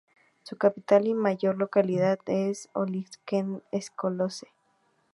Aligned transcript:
Su 0.41 0.57
capital 0.57 1.05
y 1.05 1.13
mayor 1.13 1.59
localidad 1.59 2.17
es 2.25 2.69
Ølstykke-Stenløse. 2.73 4.47